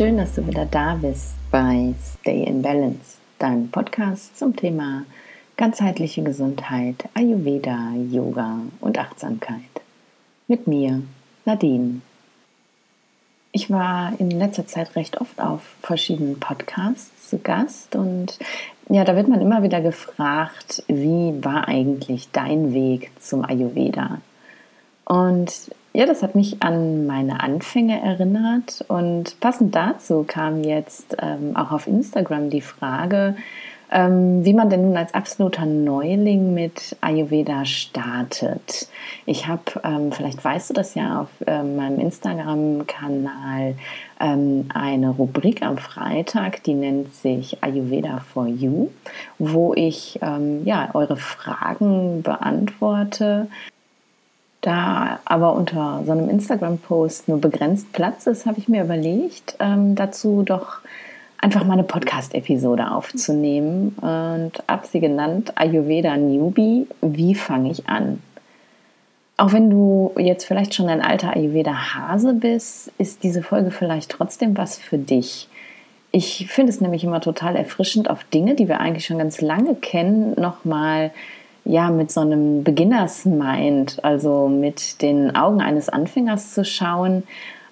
[0.00, 5.04] Schön, dass du wieder da bist bei Stay in Balance, deinem Podcast zum Thema
[5.58, 9.60] ganzheitliche Gesundheit, Ayurveda, Yoga und Achtsamkeit.
[10.48, 11.02] Mit mir,
[11.44, 12.00] Nadine.
[13.52, 18.38] Ich war in letzter Zeit recht oft auf verschiedenen Podcasts zu Gast und
[18.88, 24.22] ja, da wird man immer wieder gefragt, wie war eigentlich dein Weg zum Ayurveda?
[25.04, 31.56] Und ja, das hat mich an meine Anfänge erinnert und passend dazu kam jetzt ähm,
[31.56, 33.34] auch auf Instagram die Frage,
[33.90, 38.88] ähm, wie man denn nun als absoluter Neuling mit Ayurveda startet.
[39.26, 43.74] Ich habe, ähm, vielleicht weißt du das ja, auf ähm, meinem Instagram-Kanal
[44.20, 48.90] ähm, eine Rubrik am Freitag, die nennt sich Ayurveda for You,
[49.40, 53.48] wo ich ähm, ja, eure Fragen beantworte
[54.60, 59.94] da aber unter so einem Instagram-Post nur begrenzt Platz ist, habe ich mir überlegt, ähm,
[59.94, 60.80] dazu doch
[61.38, 68.22] einfach mal eine Podcast-Episode aufzunehmen und habe sie genannt Ayurveda Newbie, wie fange ich an?
[69.38, 74.58] Auch wenn du jetzt vielleicht schon ein alter Ayurveda-Hase bist, ist diese Folge vielleicht trotzdem
[74.58, 75.48] was für dich.
[76.12, 79.76] Ich finde es nämlich immer total erfrischend, auf Dinge, die wir eigentlich schon ganz lange
[79.76, 81.12] kennen, nochmal
[81.64, 87.24] ja, mit so einem Beginners Mind, also mit den Augen eines Anfängers zu schauen,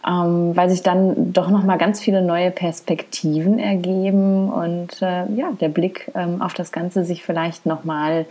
[0.07, 5.53] ähm, weil sich dann doch noch mal ganz viele neue Perspektiven ergeben und äh, ja,
[5.61, 8.27] der Blick ähm, auf das Ganze sich vielleicht noch mal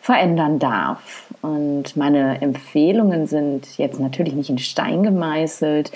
[0.00, 1.26] verändern darf.
[1.42, 5.92] Und meine Empfehlungen sind jetzt natürlich nicht in Stein gemeißelt.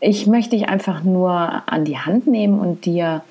[0.00, 3.22] Ich möchte dich einfach nur an die Hand nehmen und dir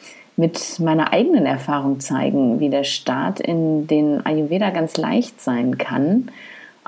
[0.42, 6.32] mit meiner eigenen Erfahrung zeigen, wie der Start in den Ayurveda ganz leicht sein kann.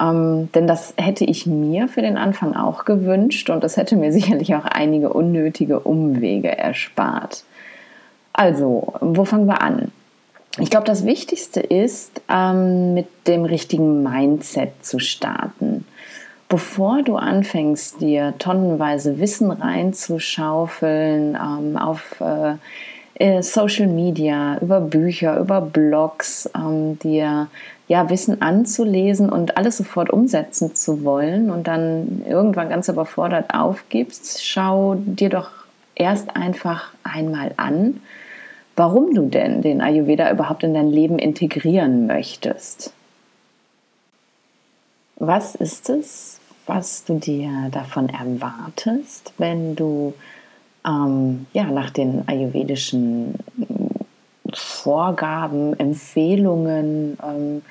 [0.01, 4.11] Ähm, denn das hätte ich mir für den Anfang auch gewünscht und das hätte mir
[4.11, 7.43] sicherlich auch einige unnötige Umwege erspart.
[8.33, 9.91] Also, wo fangen wir an?
[10.59, 15.85] Ich glaube, das Wichtigste ist, ähm, mit dem richtigen Mindset zu starten.
[16.49, 22.55] Bevor du anfängst, dir tonnenweise Wissen reinzuschaufeln, ähm, auf äh,
[23.15, 27.47] äh, Social Media, über Bücher, über Blogs, ähm, dir
[27.87, 34.45] ja, Wissen anzulesen und alles sofort umsetzen zu wollen und dann irgendwann ganz überfordert aufgibst,
[34.45, 35.51] schau dir doch
[35.95, 38.01] erst einfach einmal an,
[38.75, 42.93] warum du denn den Ayurveda überhaupt in dein Leben integrieren möchtest.
[45.17, 50.13] Was ist es, was du dir davon erwartest, wenn du
[50.85, 53.35] ähm, ja, nach den ayurvedischen
[54.53, 57.61] Vorgaben, Empfehlungen, ähm,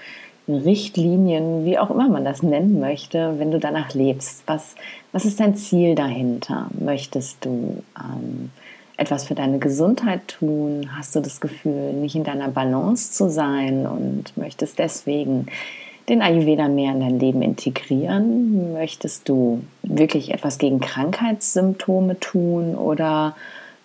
[0.48, 4.42] Richtlinien, wie auch immer man das nennen möchte, wenn du danach lebst.
[4.46, 4.74] Was,
[5.12, 6.68] was ist dein Ziel dahinter?
[6.78, 8.50] Möchtest du ähm,
[8.96, 10.90] etwas für deine Gesundheit tun?
[10.96, 15.46] Hast du das Gefühl, nicht in deiner Balance zu sein und möchtest deswegen
[16.12, 18.74] den Ayurveda mehr in dein Leben integrieren?
[18.74, 23.34] Möchtest du wirklich etwas gegen Krankheitssymptome tun oder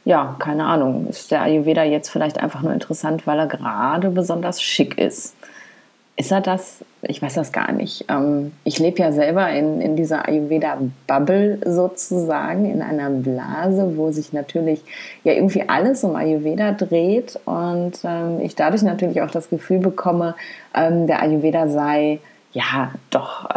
[0.04, 4.62] ja, keine Ahnung, ist der Ayurveda jetzt vielleicht einfach nur interessant, weil er gerade besonders
[4.62, 5.36] schick ist?
[6.20, 6.84] Ist er das?
[7.04, 8.06] Ich weiß das gar nicht.
[8.10, 14.34] Ähm, ich lebe ja selber in, in dieser Ayurveda-Bubble sozusagen, in einer Blase, wo sich
[14.34, 14.82] natürlich
[15.24, 20.34] ja irgendwie alles um Ayurveda dreht und ähm, ich dadurch natürlich auch das Gefühl bekomme,
[20.74, 22.20] ähm, der Ayurveda sei
[22.52, 23.48] ja doch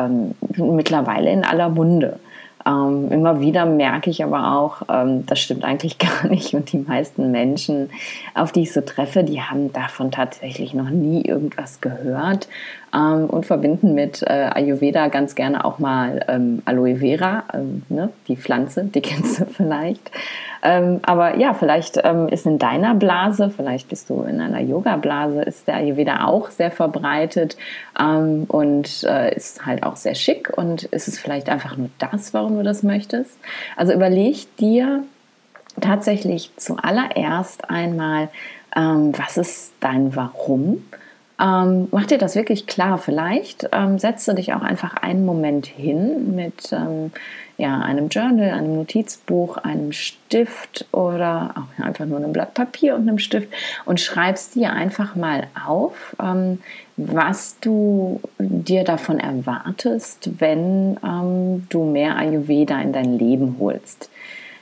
[0.56, 2.18] mittlerweile in aller Munde.
[2.66, 6.54] Ähm, immer wieder merke ich aber auch, ähm, das stimmt eigentlich gar nicht.
[6.54, 7.90] Und die meisten Menschen,
[8.34, 12.48] auf die ich so treffe, die haben davon tatsächlich noch nie irgendwas gehört
[12.94, 18.10] ähm, und verbinden mit äh, Ayurveda ganz gerne auch mal ähm, Aloe Vera, ähm, ne?
[18.28, 20.10] die Pflanze, die kennst du vielleicht.
[20.62, 25.42] Ähm, aber ja, vielleicht ähm, ist in deiner Blase, vielleicht bist du in einer Yoga-Blase,
[25.42, 27.56] ist der Ayurveda auch sehr verbreitet
[27.98, 30.52] ähm, und äh, ist halt auch sehr schick.
[30.56, 33.38] Und ist es vielleicht einfach nur das, warum du das möchtest?
[33.76, 35.04] Also überleg dir
[35.80, 38.28] tatsächlich zuallererst einmal,
[38.76, 40.84] ähm, was ist dein Warum?
[41.40, 42.98] Ähm, mach dir das wirklich klar.
[42.98, 47.12] Vielleicht ähm, setzt du dich auch einfach einen Moment hin mit ähm,
[47.56, 53.08] ja, einem Journal, einem Notizbuch, einem Stift oder auch einfach nur einem Blatt Papier und
[53.08, 53.48] einem Stift
[53.84, 56.60] und schreibst dir einfach mal auf, ähm,
[56.96, 64.10] was du dir davon erwartest, wenn ähm, du mehr Ayurveda in dein Leben holst.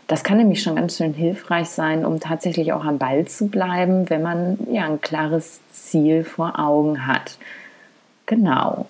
[0.08, 4.08] Das kann nämlich schon ganz schön hilfreich sein, um tatsächlich auch am Ball zu bleiben,
[4.08, 7.37] wenn man ja ein klares Ziel vor Augen hat.
[8.25, 8.87] Genau,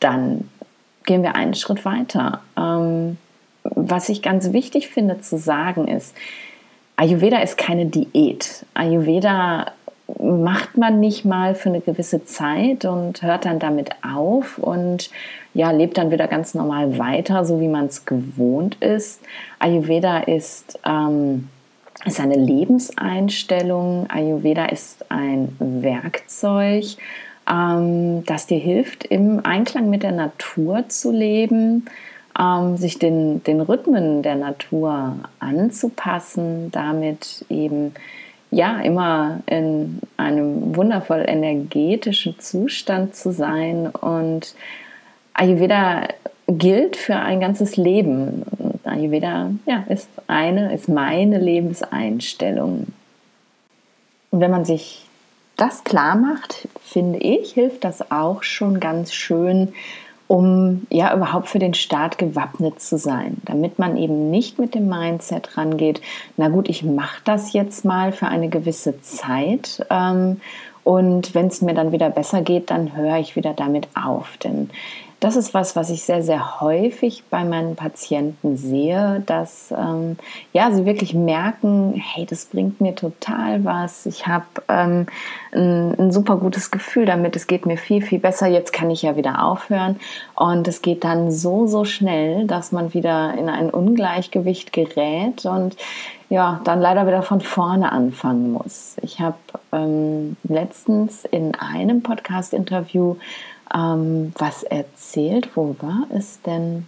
[0.00, 0.48] dann
[1.04, 2.40] gehen wir einen Schritt weiter.
[2.58, 3.18] Ähm,
[3.62, 6.16] was ich ganz wichtig finde zu sagen ist,
[6.96, 8.64] Ayurveda ist keine Diät.
[8.72, 9.72] Ayurveda
[10.18, 15.10] macht man nicht mal für eine gewisse Zeit und hört dann damit auf und
[15.54, 19.22] ja, lebt dann wieder ganz normal weiter, so wie man es gewohnt ist.
[19.60, 21.48] Ayurveda ist, ähm,
[22.04, 24.06] ist eine Lebenseinstellung.
[24.10, 26.84] Ayurveda ist ein Werkzeug,
[27.50, 31.86] ähm, das dir hilft, im Einklang mit der Natur zu leben,
[32.38, 37.94] ähm, sich den, den Rhythmen der Natur anzupassen, damit eben
[38.54, 44.54] ja immer in einem wundervoll energetischen Zustand zu sein und
[45.34, 46.08] Ayurveda
[46.46, 48.44] gilt für ein ganzes Leben.
[48.84, 52.86] Ayurveda ja, ist eine, ist meine Lebenseinstellung.
[54.30, 55.06] Und wenn man sich
[55.56, 59.72] das klar macht, finde ich, hilft das auch schon ganz schön,
[60.34, 64.88] um ja überhaupt für den Start gewappnet zu sein, damit man eben nicht mit dem
[64.88, 66.00] Mindset rangeht,
[66.36, 70.40] na gut, ich mache das jetzt mal für eine gewisse Zeit ähm,
[70.82, 74.36] und wenn es mir dann wieder besser geht, dann höre ich wieder damit auf.
[74.38, 74.70] Denn
[75.24, 80.18] das ist was, was ich sehr, sehr häufig bei meinen Patienten sehe, dass ähm,
[80.52, 84.04] ja, sie wirklich merken, hey, das bringt mir total was.
[84.04, 85.06] Ich habe ähm,
[85.50, 87.36] ein, ein, super gutes Gefühl damit.
[87.36, 88.48] Es geht mir viel, viel besser.
[88.48, 89.98] Jetzt kann ich ja wieder aufhören.
[90.34, 95.74] Und es geht dann so, so schnell, dass man wieder in ein Ungleichgewicht gerät und
[96.28, 98.96] ja, dann leider wieder von vorne anfangen muss.
[99.00, 99.36] Ich habe
[99.72, 103.16] ähm, letztens in einem Podcast-Interview
[103.72, 105.50] ähm, was erzählt.
[105.54, 106.86] Wo war es denn?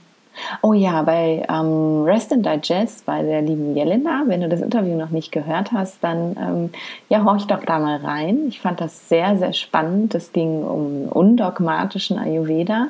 [0.61, 4.25] Oh ja, bei ähm, Rest and Digest bei der lieben Jelena.
[4.27, 6.71] Wenn du das Interview noch nicht gehört hast, dann ähm,
[7.09, 8.47] ja, horch doch da mal rein.
[8.49, 10.15] Ich fand das sehr, sehr spannend.
[10.15, 12.89] Es ging um undogmatischen Ayurveda.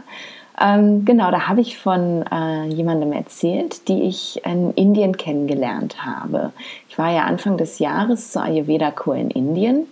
[0.60, 6.52] Ähm, genau, da habe ich von äh, jemandem erzählt, die ich in Indien kennengelernt habe.
[6.88, 9.86] Ich war ja Anfang des Jahres zur Ayurveda-Kur in Indien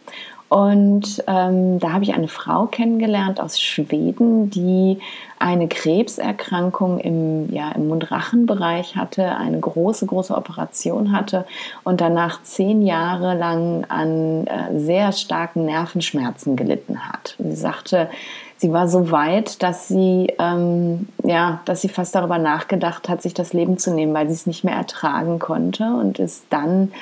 [0.55, 5.01] und ähm, da habe ich eine Frau kennengelernt aus Schweden, die
[5.41, 11.45] eine Krebserkrankung im, ja, im Mund-Rachen-Bereich hatte, eine große, große Operation hatte
[11.83, 17.35] und danach zehn Jahre lang an äh, sehr starken Nervenschmerzen gelitten hat.
[17.41, 18.09] Sie sagte,
[18.57, 23.35] sie war so weit, dass sie, ähm, ja, dass sie fast darüber nachgedacht hat, sich
[23.35, 26.93] das Leben zu nehmen, weil sie es nicht mehr ertragen konnte und ist dann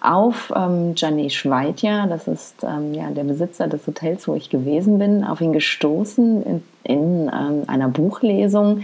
[0.00, 4.98] auf ähm, Janesh Vaidya, das ist ähm, ja, der Besitzer des Hotels, wo ich gewesen
[4.98, 8.82] bin, auf ihn gestoßen in, in ähm, einer Buchlesung,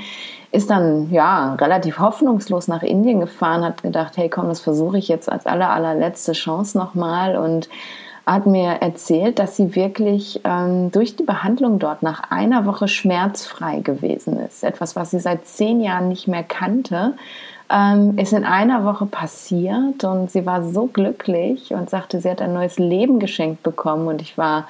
[0.52, 5.08] ist dann ja relativ hoffnungslos nach Indien gefahren, hat gedacht, hey komm, das versuche ich
[5.08, 7.68] jetzt als aller, allerletzte Chance nochmal und
[8.26, 13.80] hat mir erzählt, dass sie wirklich ähm, durch die Behandlung dort nach einer Woche schmerzfrei
[13.80, 14.64] gewesen ist.
[14.64, 17.14] Etwas, was sie seit zehn Jahren nicht mehr kannte
[17.70, 22.42] ähm, ist in einer Woche passiert und sie war so glücklich und sagte, sie hat
[22.42, 24.66] ein neues Leben geschenkt bekommen und ich war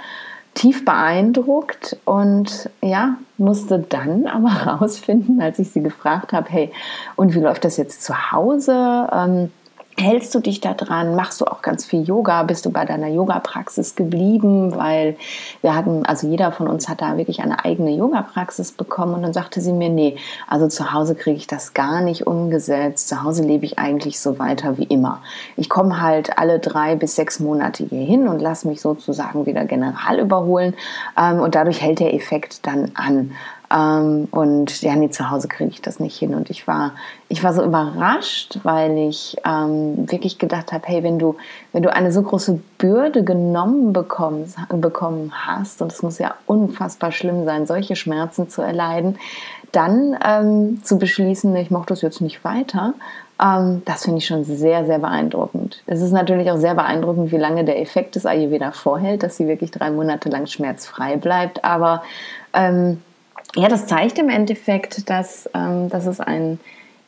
[0.55, 6.73] tief beeindruckt und ja, musste dann aber herausfinden, als ich sie gefragt habe, hey,
[7.17, 9.09] und wie läuft das jetzt zu Hause?
[9.13, 9.51] Ähm,
[9.97, 11.15] Hältst du dich da dran?
[11.15, 12.43] Machst du auch ganz viel Yoga?
[12.43, 14.75] Bist du bei deiner Yoga-Praxis geblieben?
[14.75, 15.17] Weil
[15.63, 19.33] wir hatten, also jeder von uns hat da wirklich eine eigene Yoga-Praxis bekommen und dann
[19.33, 20.17] sagte sie mir, nee,
[20.49, 23.09] also zu Hause kriege ich das gar nicht umgesetzt.
[23.09, 25.23] Zu Hause lebe ich eigentlich so weiter wie immer.
[25.57, 29.65] Ich komme halt alle drei bis sechs Monate hier hin und lasse mich sozusagen wieder
[29.65, 30.75] general überholen
[31.17, 33.31] ähm, und dadurch hält der Effekt dann an.
[33.73, 36.35] Ähm, und ja, nee, zu Hause kriege ich das nicht hin.
[36.35, 36.93] Und ich war,
[37.29, 41.37] ich war so überrascht, weil ich ähm, wirklich gedacht habe, hey, wenn du,
[41.73, 47.13] wenn du eine so große Bürde genommen bekommst, bekommen hast, und es muss ja unfassbar
[47.13, 49.19] schlimm sein, solche Schmerzen zu erleiden,
[49.73, 52.95] dann ähm, zu beschließen, ich mache das jetzt nicht weiter,
[53.43, 55.83] ähm, das finde ich schon sehr, sehr beeindruckend.
[55.87, 59.49] Es ist natürlich auch sehr beeindruckend, wie lange der Effekt des Ayurveda vorhält, dass sie
[59.49, 61.65] wirklich drei Monate lang schmerzfrei bleibt.
[61.65, 62.03] Aber
[62.53, 63.03] ähm,
[63.57, 66.59] ja, das zeigt im Endeffekt, dass, ähm, dass es ein,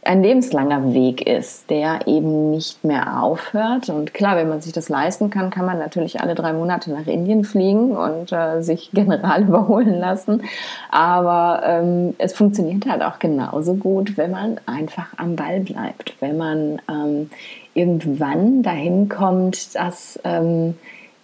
[0.04, 3.88] ein lebenslanger Weg ist, der eben nicht mehr aufhört.
[3.88, 7.08] Und klar, wenn man sich das leisten kann, kann man natürlich alle drei Monate nach
[7.08, 10.42] Indien fliegen und äh, sich general überholen lassen.
[10.90, 16.36] Aber ähm, es funktioniert halt auch genauso gut, wenn man einfach am Ball bleibt, wenn
[16.36, 17.30] man ähm,
[17.74, 20.74] irgendwann dahin kommt, dass ähm,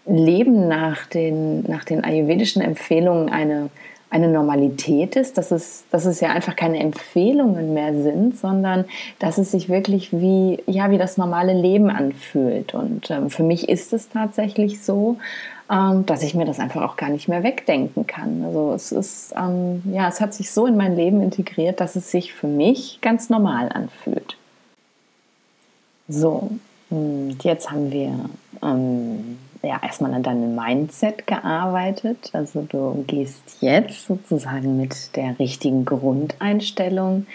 [0.05, 3.71] Leben nach den, nach den ayurvedischen Empfehlungen eine
[4.13, 8.85] eine Normalität ist, dass es, dass es ja einfach keine Empfehlungen mehr sind, sondern
[9.19, 12.75] dass es sich wirklich wie, ja, wie das normale Leben anfühlt.
[12.75, 15.19] Und ähm, für mich ist es tatsächlich so,
[15.71, 18.45] ähm, dass ich mir das einfach auch gar nicht mehr wegdenken kann.
[18.45, 22.11] Also es ist, ähm, ja, es hat sich so in mein Leben integriert, dass es
[22.11, 24.37] sich für mich ganz normal anfühlt.
[26.09, 26.51] So,
[26.93, 28.29] Hm, jetzt haben wir
[28.63, 32.31] ähm, ja erstmal an deinem Mindset gearbeitet.
[32.33, 37.27] Also du gehst jetzt sozusagen mit der richtigen Grundeinstellung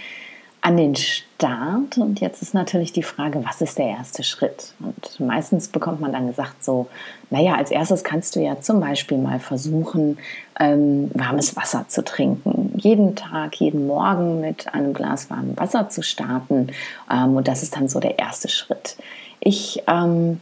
[0.61, 1.97] an den Start.
[1.97, 4.73] Und jetzt ist natürlich die Frage, was ist der erste Schritt?
[4.79, 6.87] Und meistens bekommt man dann gesagt so,
[7.29, 10.17] naja, als erstes kannst du ja zum Beispiel mal versuchen,
[10.59, 12.73] ähm, warmes Wasser zu trinken.
[12.75, 16.67] Jeden Tag, jeden Morgen mit einem Glas warmem Wasser zu starten.
[17.09, 18.97] Ähm, und das ist dann so der erste Schritt.
[19.39, 20.41] Ich ähm,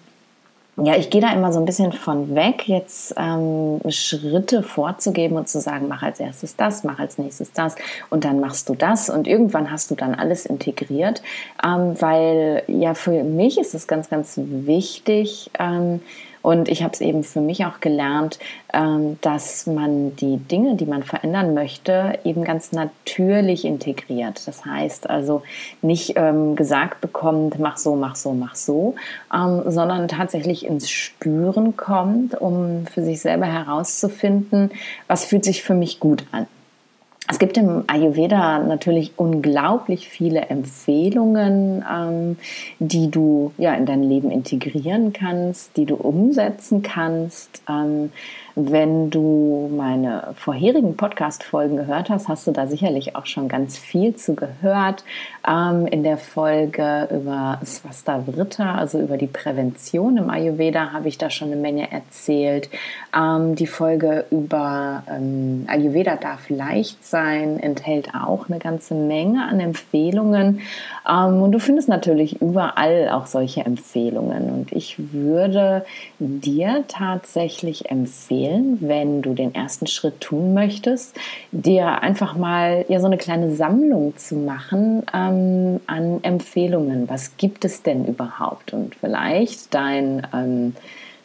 [0.78, 5.48] ja, ich gehe da immer so ein bisschen von weg, jetzt ähm, Schritte vorzugeben und
[5.48, 7.76] zu sagen, mach als erstes das, mach als nächstes das
[8.10, 11.22] und dann machst du das und irgendwann hast du dann alles integriert,
[11.66, 16.02] ähm, weil ja für mich ist es ganz, ganz wichtig, ähm,
[16.46, 18.38] und ich habe es eben für mich auch gelernt,
[18.72, 24.48] ähm, dass man die Dinge, die man verändern möchte, eben ganz natürlich integriert.
[24.48, 25.42] Das heißt also
[25.82, 28.94] nicht ähm, gesagt bekommt, mach so, mach so, mach so,
[29.34, 34.70] ähm, sondern tatsächlich ins Spüren kommt, um für sich selber herauszufinden,
[35.08, 36.46] was fühlt sich für mich gut an.
[37.28, 42.38] Es gibt im Ayurveda natürlich unglaublich viele Empfehlungen, ähm,
[42.78, 47.64] die du ja in dein Leben integrieren kannst, die du umsetzen kannst.
[47.68, 48.12] Ähm,
[48.56, 54.16] wenn du meine vorherigen Podcast-Folgen gehört hast, hast du da sicherlich auch schon ganz viel
[54.16, 55.04] zu gehört.
[55.46, 61.18] Ähm, in der Folge über Swasta Vritta, also über die Prävention im Ayurveda, habe ich
[61.18, 62.70] da schon eine Menge erzählt.
[63.14, 69.60] Ähm, die Folge über ähm, Ayurveda darf leicht sein, enthält auch eine ganze Menge an
[69.60, 70.62] Empfehlungen.
[71.10, 74.50] Ähm, und du findest natürlich überall auch solche Empfehlungen.
[74.50, 75.86] Und ich würde
[76.20, 81.16] dir tatsächlich empfehlen, empfehlen, wenn du den ersten Schritt tun möchtest,
[81.52, 87.10] dir einfach mal ja so eine kleine Sammlung zu machen ähm, an Empfehlungen.
[87.10, 88.74] Was gibt es denn überhaupt?
[88.74, 90.76] Und vielleicht dein ähm,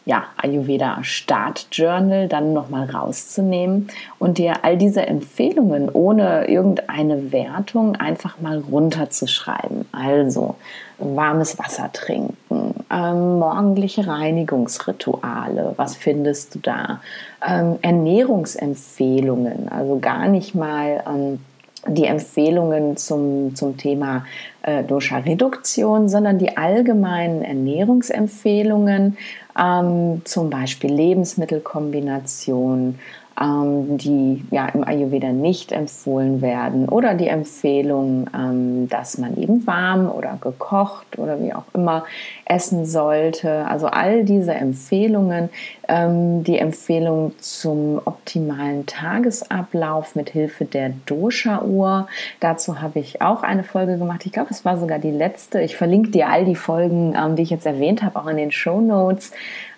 [0.07, 7.97] ja, Ayurveda Start Journal dann nochmal rauszunehmen und dir all diese Empfehlungen ohne irgendeine Wertung
[7.97, 9.87] einfach mal runterzuschreiben.
[9.93, 10.57] Also
[10.99, 17.01] warmes Wasser trinken, ähm, morgendliche Reinigungsrituale, was findest du da?
[17.47, 21.39] Ähm, Ernährungsempfehlungen, also gar nicht mal ähm,
[21.87, 24.25] die Empfehlungen zum, zum Thema
[24.63, 29.17] äh, Dosha-Reduktion, sondern die allgemeinen Ernährungsempfehlungen,
[29.59, 32.99] ähm, zum Beispiel Lebensmittelkombination,
[33.41, 39.67] ähm, die ja im Ayurveda nicht empfohlen werden oder die Empfehlung, ähm, dass man eben
[39.67, 42.05] warm oder gekocht oder wie auch immer
[42.45, 43.67] essen sollte.
[43.67, 45.49] Also all diese Empfehlungen,
[45.91, 52.07] ähm, die Empfehlung zum optimalen Tagesablauf mit Hilfe der Dosha-Uhr.
[52.39, 54.25] Dazu habe ich auch eine Folge gemacht.
[54.25, 55.61] Ich glaube, es war sogar die letzte.
[55.61, 58.53] Ich verlinke dir all die Folgen, ähm, die ich jetzt erwähnt habe, auch in den
[58.53, 59.33] Show Notes.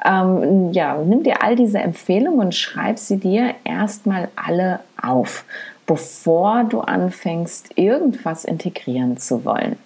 [0.05, 5.47] Ähm, ja, nimm dir all diese Empfehlungen und schreib sie dir erstmal alle auf,
[5.87, 9.77] bevor du anfängst, irgendwas integrieren zu wollen.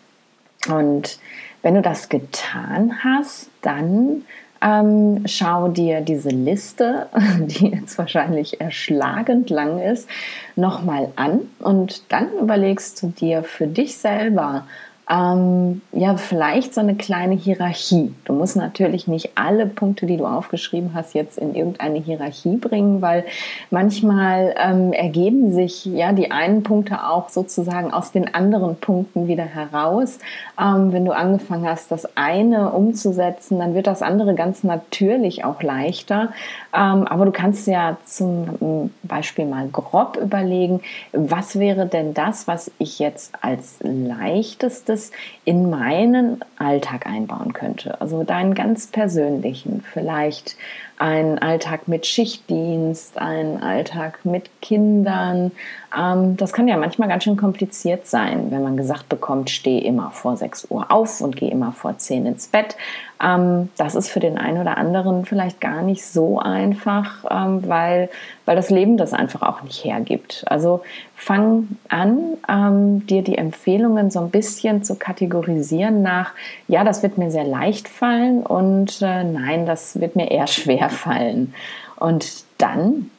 [0.68, 1.21] Und
[1.62, 4.25] wenn du das getan hast, dann
[4.62, 7.08] ähm, schau dir diese Liste,
[7.40, 10.08] die jetzt wahrscheinlich erschlagend lang ist,
[10.54, 14.66] nochmal an und dann überlegst du dir für dich selber,
[15.08, 18.12] ähm, ja, vielleicht so eine kleine Hierarchie.
[18.25, 23.02] Du musst natürlich nicht alle Punkte, die du aufgeschrieben hast, jetzt in irgendeine Hierarchie bringen,
[23.02, 23.25] weil
[23.70, 29.44] manchmal ähm, ergeben sich ja die einen Punkte auch sozusagen aus den anderen Punkten wieder
[29.44, 30.18] heraus.
[30.60, 35.62] Ähm, wenn du angefangen hast, das eine umzusetzen, dann wird das andere ganz natürlich auch
[35.62, 36.32] leichter.
[36.75, 40.80] Ähm, aber du kannst ja zum Beispiel mal grob überlegen,
[41.12, 44.96] was wäre denn das, was ich jetzt als leichtestes
[45.45, 48.00] in meinen Alltag einbauen könnte.
[48.00, 50.57] Also deinen ganz persönlichen, vielleicht
[50.99, 55.53] ein Alltag mit Schichtdienst, ein Alltag mit Kindern.
[55.97, 60.11] Ähm, das kann ja manchmal ganz schön kompliziert sein, wenn man gesagt bekommt, stehe immer
[60.11, 62.76] vor 6 Uhr auf und gehe immer vor 10 ins Bett.
[63.23, 68.11] Ähm, das ist für den einen oder anderen vielleicht gar nicht so einfach, ähm, weil,
[68.45, 70.45] weil das Leben das einfach auch nicht hergibt.
[70.47, 70.83] Also
[71.15, 76.33] fang an, ähm, dir die Empfehlungen so ein bisschen zu kategorisieren nach,
[76.69, 80.86] ja, das wird mir sehr leicht fallen und äh, nein, das wird mir eher schwer
[80.88, 81.55] fallen.
[81.97, 83.11] Und dann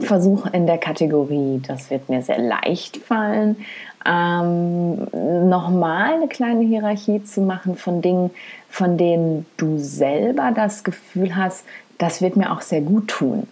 [0.00, 3.56] versuch in der Kategorie, das wird mir sehr leicht fallen,
[4.06, 5.06] ähm,
[5.48, 8.30] nochmal eine kleine Hierarchie zu machen von Dingen,
[8.68, 11.64] von denen du selber das Gefühl hast,
[11.98, 13.46] das wird mir auch sehr gut tun.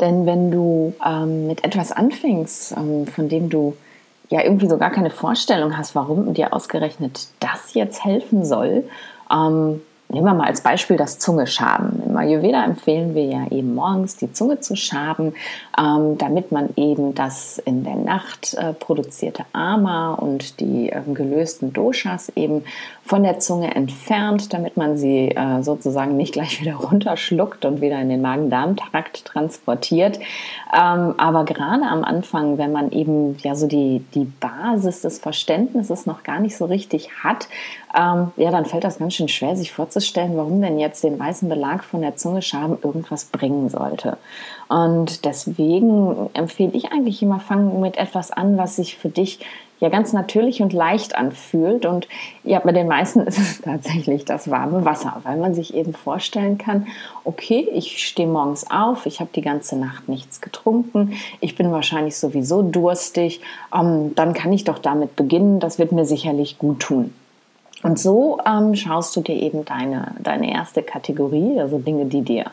[0.00, 3.76] Denn wenn du ähm, mit etwas anfängst, ähm, von dem du
[4.30, 8.84] ja irgendwie so gar keine Vorstellung hast, warum dir ausgerechnet das jetzt helfen soll,
[9.30, 12.02] ähm, Nehmen wir mal als Beispiel das Zungeschaben.
[12.04, 15.34] Im Ayurveda empfehlen wir ja eben morgens die Zunge zu schaben,
[15.78, 21.72] ähm, damit man eben das in der Nacht äh, produzierte Ama und die äh, gelösten
[21.72, 22.64] Doshas eben
[23.10, 28.00] von der Zunge entfernt, damit man sie äh, sozusagen nicht gleich wieder runterschluckt und wieder
[28.00, 30.20] in den Magen-Darm-Trakt transportiert.
[30.72, 36.06] Ähm, aber gerade am Anfang, wenn man eben ja so die, die Basis des Verständnisses
[36.06, 37.48] noch gar nicht so richtig hat,
[37.98, 41.48] ähm, ja, dann fällt das ganz schön schwer, sich vorzustellen, warum denn jetzt den weißen
[41.48, 44.18] Belag von der Zunge schaben irgendwas bringen sollte.
[44.68, 49.40] Und deswegen empfehle ich eigentlich immer, fangen mit etwas an, was sich für dich
[49.80, 51.86] ja ganz natürlich und leicht anfühlt.
[51.86, 52.06] Und
[52.44, 56.58] ja, bei den meisten ist es tatsächlich das warme Wasser, weil man sich eben vorstellen
[56.58, 56.86] kann,
[57.24, 62.16] okay, ich stehe morgens auf, ich habe die ganze Nacht nichts getrunken, ich bin wahrscheinlich
[62.16, 63.40] sowieso durstig,
[63.74, 67.12] ähm, dann kann ich doch damit beginnen, das wird mir sicherlich gut tun.
[67.82, 72.44] Und so ähm, schaust du dir eben deine, deine erste Kategorie, also Dinge, die dir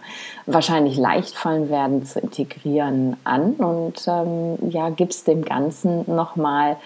[0.45, 6.77] wahrscheinlich leicht fallen werden zu integrieren, an und ähm, ja, gibst dem Ganzen nochmal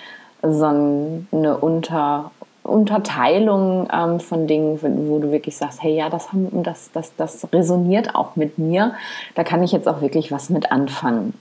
[0.42, 2.32] so eine Unter,
[2.64, 7.48] Unterteilung ähm, von Dingen, wo du wirklich sagst, hey ja, das, haben, das, das, das
[7.52, 8.94] resoniert auch mit mir,
[9.36, 11.34] da kann ich jetzt auch wirklich was mit anfangen.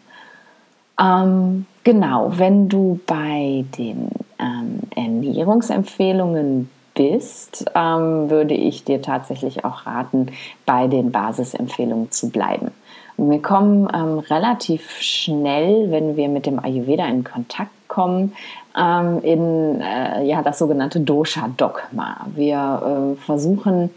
[1.00, 9.86] Ähm, genau, wenn du bei den ähm, Ernährungsempfehlungen bist, ähm, würde ich dir tatsächlich auch
[9.86, 10.26] raten,
[10.66, 12.72] bei den Basisempfehlungen zu bleiben.
[13.16, 18.32] Wir kommen ähm, relativ schnell, wenn wir mit dem Ayurveda in Kontakt kommen,
[18.78, 22.26] ähm, in äh, ja, das sogenannte Dosha-Dogma.
[22.34, 23.90] Wir äh, versuchen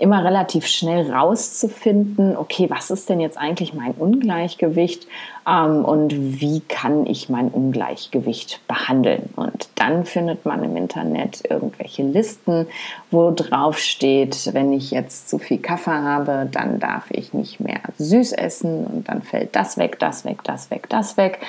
[0.00, 5.06] immer relativ schnell rauszufinden, okay, was ist denn jetzt eigentlich mein Ungleichgewicht
[5.46, 9.28] ähm, und wie kann ich mein Ungleichgewicht behandeln.
[9.36, 12.66] Und dann findet man im Internet irgendwelche Listen,
[13.10, 17.80] wo drauf steht, wenn ich jetzt zu viel Kaffee habe, dann darf ich nicht mehr
[17.98, 21.40] süß essen und dann fällt das weg, das weg, das weg, das weg.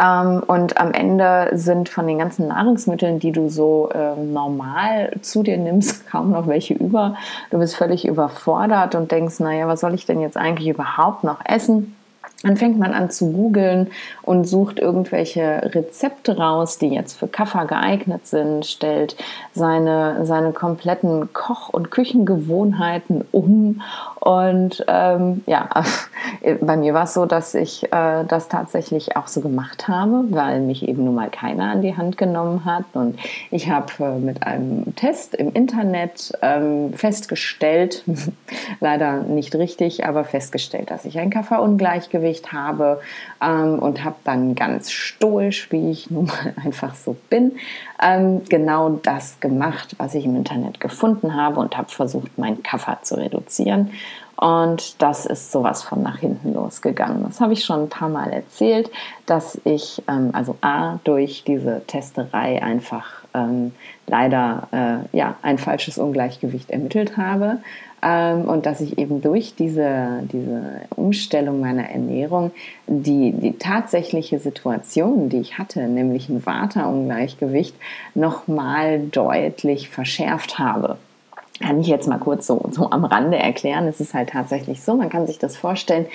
[0.00, 5.42] Ähm, und am Ende sind von den ganzen Nahrungsmitteln, die du so ähm, normal zu
[5.42, 7.16] dir nimmst, kaum noch welche über.
[7.50, 11.40] Du bist völlig überfordert und denkst, naja, was soll ich denn jetzt eigentlich überhaupt noch
[11.44, 11.96] essen?
[12.42, 13.88] Dann fängt man an zu googeln
[14.22, 19.16] und sucht irgendwelche Rezepte raus, die jetzt für Kaffer geeignet sind, stellt
[19.54, 23.82] seine, seine kompletten Koch- und Küchengewohnheiten um.
[24.20, 25.68] Und ähm, ja,
[26.60, 30.60] bei mir war es so, dass ich äh, das tatsächlich auch so gemacht habe, weil
[30.60, 32.84] mich eben nun mal keiner an die Hand genommen hat.
[32.92, 33.18] Und
[33.50, 38.04] ich habe äh, mit einem Test im Internet ähm, festgestellt,
[38.80, 43.00] leider nicht richtig, aber festgestellt, dass ich ein Kafferungleichgewicht Übergewicht habe
[43.40, 47.52] ähm, und habe dann ganz stoisch, wie ich nun mal einfach so bin,
[48.02, 52.98] ähm, genau das gemacht, was ich im Internet gefunden habe und habe versucht, meinen Kaffer
[53.02, 53.90] zu reduzieren.
[54.40, 57.24] Und das ist sowas von nach hinten losgegangen.
[57.24, 58.88] Das habe ich schon ein paar Mal erzählt,
[59.26, 63.72] dass ich, ähm, also A, durch diese Testerei einfach ähm,
[64.06, 67.58] leider äh, ja, ein falsches Ungleichgewicht ermittelt habe.
[68.00, 72.52] Ähm, und dass ich eben durch diese, diese Umstellung meiner Ernährung
[72.86, 77.74] die, die tatsächliche Situation, die ich hatte, nämlich ein Vata-Ungleichgewicht,
[78.14, 80.96] nochmal deutlich verschärft habe
[81.60, 83.86] kann ich jetzt mal kurz so, so am Rande erklären.
[83.88, 86.06] Es ist halt tatsächlich so, man kann sich das vorstellen,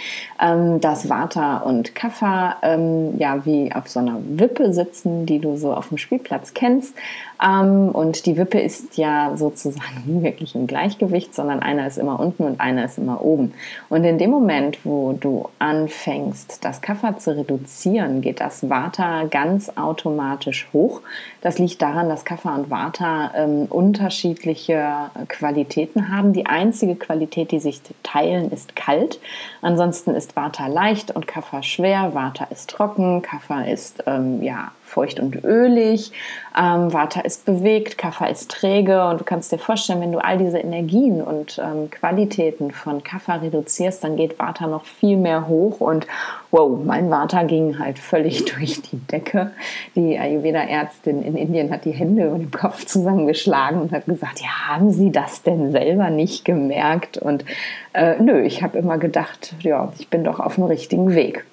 [0.41, 5.57] ähm, dass Vata und Kapha ähm, ja wie auf so einer Wippe sitzen, die du
[5.57, 6.95] so auf dem Spielplatz kennst.
[7.43, 12.19] Ähm, und die Wippe ist ja sozusagen nie wirklich im Gleichgewicht, sondern einer ist immer
[12.19, 13.53] unten und einer ist immer oben.
[13.89, 19.71] Und in dem Moment, wo du anfängst, das Kapha zu reduzieren, geht das Vata ganz
[19.75, 21.01] automatisch hoch.
[21.43, 26.31] Das liegt daran, dass Kapha und Vata ähm, unterschiedliche Qualitäten haben.
[26.31, 29.19] Die einzige Qualität, die sich teilen, ist kalt.
[29.61, 32.15] Ansonsten ist Vata leicht und Kapha schwer.
[32.15, 36.11] Vata ist trocken, Kapha ist ähm, ja feucht und ölig.
[36.57, 39.07] Ähm, Vata ist bewegt, Kapha ist träge.
[39.07, 43.35] Und du kannst dir vorstellen, wenn du all diese Energien und ähm, Qualitäten von Kapha
[43.35, 45.81] reduzierst, dann geht Vata noch viel mehr hoch.
[45.81, 46.05] Und
[46.51, 49.51] wow, mein Vata ging halt völlig durch die Decke.
[49.95, 54.69] Die Ayurveda-Ärztin in Indien hat die Hände über dem Kopf zusammengeschlagen und hat gesagt, ja,
[54.69, 57.17] haben Sie das denn selber nicht gemerkt?
[57.17, 57.45] Und
[57.93, 61.45] äh, nö, ich habe immer gedacht, ja, ich bin doch auf dem richtigen Weg.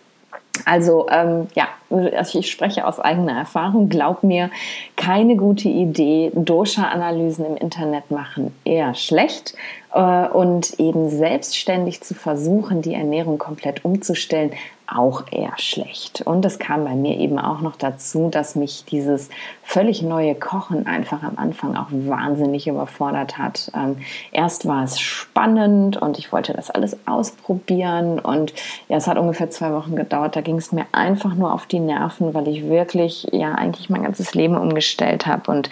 [0.64, 1.68] Also ähm, ja,
[2.16, 3.88] also ich spreche aus eigener Erfahrung.
[3.88, 4.50] Glaub mir,
[4.96, 6.30] keine gute Idee.
[6.34, 9.54] Dosha-Analysen im Internet machen eher schlecht
[9.94, 14.52] äh, und eben selbstständig zu versuchen, die Ernährung komplett umzustellen,
[14.94, 16.22] auch eher schlecht.
[16.22, 19.28] Und es kam bei mir eben auch noch dazu, dass mich dieses
[19.62, 23.70] völlig neue Kochen einfach am Anfang auch wahnsinnig überfordert hat.
[23.74, 23.98] Ähm,
[24.32, 28.52] erst war es spannend und ich wollte das alles ausprobieren und
[28.88, 30.36] ja, es hat ungefähr zwei Wochen gedauert.
[30.36, 34.02] Da ging es mir einfach nur auf die Nerven, weil ich wirklich ja eigentlich mein
[34.02, 35.70] ganzes Leben umgestellt habe und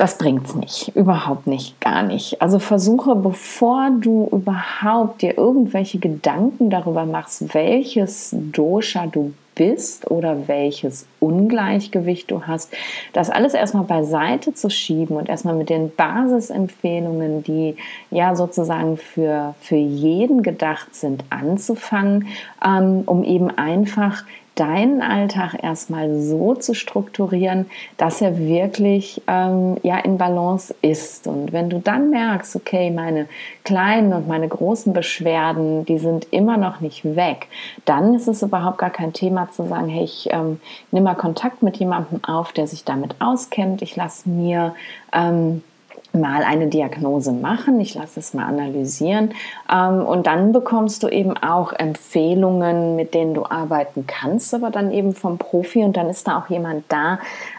[0.00, 2.40] das bringt es nicht, überhaupt nicht, gar nicht.
[2.40, 10.48] Also versuche, bevor du überhaupt dir irgendwelche Gedanken darüber machst, welches Dosha du bist oder
[10.48, 12.72] welches Ungleichgewicht du hast,
[13.12, 17.76] das alles erstmal beiseite zu schieben und erstmal mit den Basisempfehlungen, die
[18.10, 22.28] ja sozusagen für, für jeden gedacht sind, anzufangen,
[22.66, 29.98] ähm, um eben einfach deinen Alltag erstmal so zu strukturieren, dass er wirklich ähm, ja
[29.98, 31.26] in Balance ist.
[31.26, 33.26] Und wenn du dann merkst, okay, meine
[33.64, 37.48] kleinen und meine großen Beschwerden, die sind immer noch nicht weg,
[37.84, 40.60] dann ist es überhaupt gar kein Thema zu sagen, hey, ich ähm,
[40.90, 43.82] nehme mal Kontakt mit jemandem auf, der sich damit auskennt.
[43.82, 44.74] Ich lasse mir
[45.12, 45.62] ähm,
[46.12, 49.34] mal eine Diagnose machen, ich lasse es mal analysieren.
[49.72, 54.90] Ähm, und dann bekommst du eben auch Empfehlungen, mit denen du arbeiten kannst, aber dann
[54.90, 55.84] eben vom Profi.
[55.84, 57.18] Und dann ist da auch jemand da,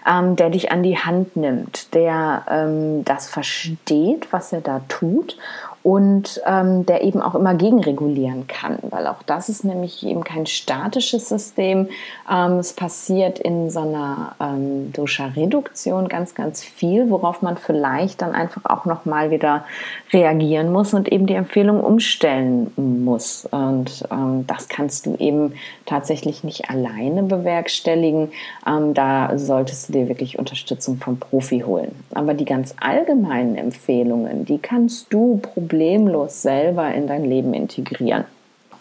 [0.10, 5.38] ähm, der dich an die Hand nimmt, der ähm, das versteht, was er da tut
[5.84, 10.46] und ähm, der eben auch immer gegenregulieren kann, weil auch das ist nämlich eben kein
[10.46, 11.90] statisches System.
[12.32, 18.34] Ähm, es passiert in so einer ähm, Dosha-Reduktion ganz, ganz viel, worauf man vielleicht dann
[18.34, 19.66] einfach auch nochmal wieder
[20.14, 23.48] reagieren muss und eben die Empfehlung umstellen muss.
[23.50, 25.54] Und ähm, das kannst du eben
[25.88, 28.32] tatsächlich nicht alleine bewerkstelligen.
[28.68, 31.96] Ähm, da solltest du dir wirklich Unterstützung vom Profi holen.
[32.14, 38.26] Aber die ganz allgemeinen Empfehlungen, die kannst du probieren problemlos selber in dein Leben integrieren.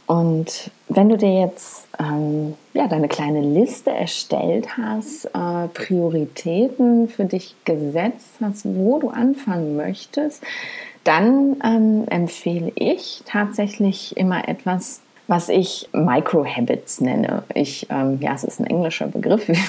[0.07, 7.27] Und wenn du dir jetzt ähm, ja, deine kleine Liste erstellt hast, äh, Prioritäten für
[7.27, 10.43] dich gesetzt hast, wo du anfangen möchtest,
[11.05, 15.01] dann ähm, empfehle ich tatsächlich immer etwas,
[15.31, 17.45] was ich Microhabits nenne.
[17.55, 19.47] Ich, ähm, ja, es ist ein englischer Begriff.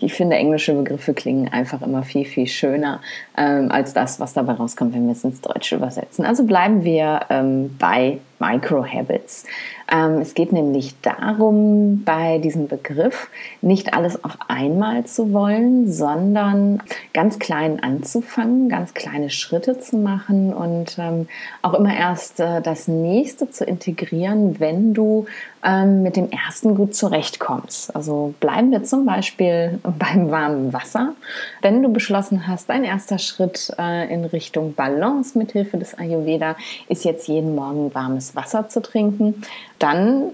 [0.00, 3.00] Ich finde, englische Begriffe klingen einfach immer viel, viel schöner
[3.36, 6.24] ähm, als das, was dabei rauskommt, wenn wir es ins Deutsche übersetzen.
[6.24, 9.44] Also bleiben wir ähm, bei Microhabits.
[9.92, 13.28] Ähm, es geht nämlich darum, bei diesem Begriff
[13.60, 20.54] nicht alles auf einmal zu wollen, sondern ganz klein anzufangen, ganz kleine Schritte zu machen
[20.54, 21.28] und ähm,
[21.60, 25.26] auch immer erst äh, das nächste zu integrieren, wenn du
[25.64, 27.94] ähm, mit dem ersten gut zurechtkommst.
[27.94, 31.14] Also bleiben wir zum Beispiel beim warmen Wasser.
[31.60, 36.56] Wenn du beschlossen hast, dein erster Schritt äh, in Richtung Balance mit Hilfe des Ayurveda
[36.88, 39.42] ist jetzt jeden Morgen warmes Wasser zu trinken,
[39.78, 40.32] dann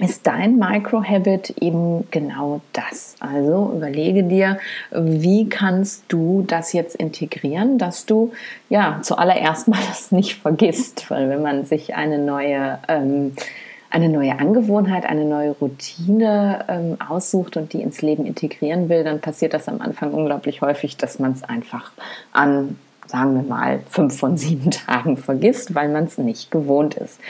[0.00, 3.16] ist dein Microhabit eben genau das.
[3.20, 4.58] Also überlege dir,
[4.90, 8.32] wie kannst du das jetzt integrieren, dass du
[8.68, 13.32] ja zuallererst mal das nicht vergisst, weil wenn man sich eine neue ähm,
[13.90, 19.20] eine neue Angewohnheit, eine neue Routine ähm, aussucht und die ins Leben integrieren will, dann
[19.20, 21.90] passiert das am Anfang unglaublich häufig, dass man es einfach
[22.32, 22.78] an,
[23.10, 27.20] sagen wir mal, fünf von sieben Tagen vergisst, weil man es nicht gewohnt ist.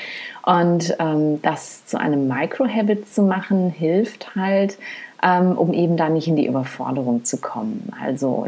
[0.44, 4.78] Und ähm, das zu einem Microhabit zu machen, hilft halt,
[5.22, 7.92] ähm, um eben da nicht in die Überforderung zu kommen.
[8.02, 8.46] Also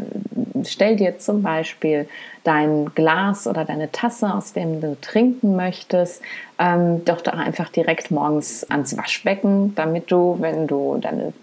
[0.65, 2.07] stell dir zum Beispiel
[2.43, 6.21] dein Glas oder deine Tasse, aus dem du trinken möchtest,
[6.57, 11.33] ähm, doch da einfach direkt morgens ans Waschbecken, damit du, wenn du deine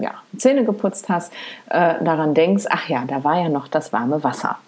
[0.00, 1.32] ja, Zähne geputzt hast,
[1.70, 4.58] äh, daran denkst, ach ja, da war ja noch das warme Wasser.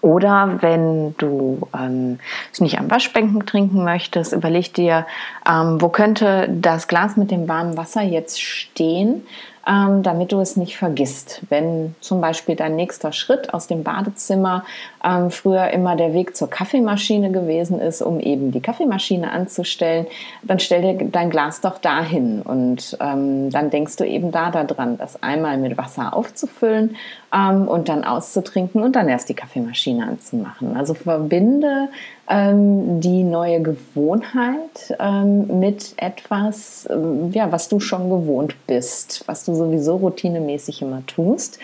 [0.00, 2.18] Oder wenn du ähm,
[2.52, 5.06] es nicht am Waschbecken trinken möchtest, überleg dir,
[5.48, 9.26] ähm, wo könnte das Glas mit dem warmen Wasser jetzt stehen,
[9.68, 11.42] ähm, damit du es nicht vergisst.
[11.50, 14.64] Wenn zum Beispiel dein nächster Schritt aus dem Badezimmer
[15.04, 20.06] ähm, früher immer der Weg zur Kaffeemaschine gewesen ist, um eben die Kaffeemaschine anzustellen,
[20.42, 24.96] dann stell dir dein Glas doch dahin und ähm, dann denkst du eben da daran,
[24.96, 26.96] das einmal mit Wasser aufzufüllen
[27.34, 30.76] ähm, und dann auszutrinken und dann erst die Kaffeemaschine anzumachen.
[30.76, 31.88] Also verbinde
[32.28, 39.44] ähm, die neue Gewohnheit ähm, mit etwas, ähm, ja, was du schon gewohnt bist, was
[39.44, 41.58] du sowieso routinemäßig immer tust.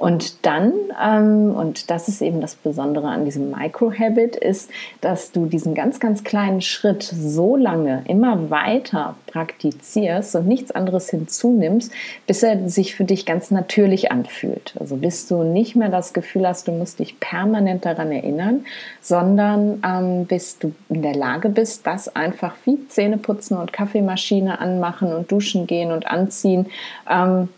[0.00, 4.70] Und dann, ähm, und das ist eben das Besondere an diesem Microhabit, ist,
[5.02, 11.10] dass du diesen ganz, ganz kleinen Schritt so lange immer weiter praktizierst und nichts anderes
[11.10, 11.92] hinzunimmst,
[12.26, 14.74] bis er sich für dich ganz natürlich anfühlt.
[14.80, 18.64] Also bis du nicht mehr das Gefühl hast, du musst dich permanent daran erinnern,
[19.02, 24.60] sondern ähm, bis du in der Lage bist, das einfach wie Zähne putzen und Kaffeemaschine
[24.60, 26.66] anmachen und duschen gehen und anziehen.
[27.08, 27.48] Ähm,